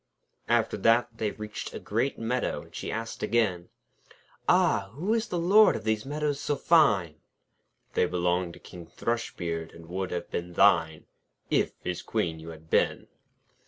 After 0.49 0.77
that 0.77 1.09
they 1.19 1.29
reached 1.29 1.75
a 1.75 1.79
great 1.79 2.17
meadow, 2.17 2.61
and 2.63 2.73
she 2.75 2.91
asked 2.91 3.21
again: 3.21 3.69
'Ah! 4.49 4.89
who 4.93 5.13
is 5.13 5.27
the 5.27 5.37
Lord 5.37 5.75
of 5.75 5.83
these 5.83 6.07
meadows 6.07 6.39
so 6.39 6.55
fine?' 6.55 7.17
'They 7.93 8.07
belong 8.07 8.51
to 8.53 8.57
King 8.57 8.87
Thrushbeard, 8.87 9.71
and 9.75 9.85
would 9.85 10.09
have 10.09 10.31
been 10.31 10.53
thine, 10.53 11.05
If 11.51 11.73
his 11.83 12.01
Queen 12.01 12.39
you 12.39 12.49
had 12.49 12.67
been.' 12.67 13.09